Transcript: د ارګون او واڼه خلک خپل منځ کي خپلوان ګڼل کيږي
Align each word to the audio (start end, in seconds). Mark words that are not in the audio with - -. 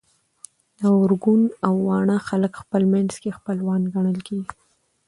د 0.79 0.81
ارګون 1.01 1.41
او 1.65 1.73
واڼه 1.87 2.17
خلک 2.27 2.53
خپل 2.61 2.81
منځ 2.93 3.11
کي 3.21 3.29
خپلوان 3.37 3.81
ګڼل 3.93 4.17
کيږي 4.27 4.53